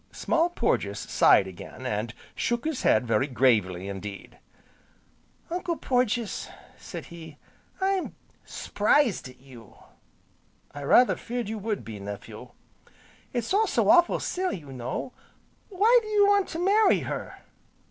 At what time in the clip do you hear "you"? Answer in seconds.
9.39-9.75, 11.49-11.59, 14.57-14.73, 16.07-16.25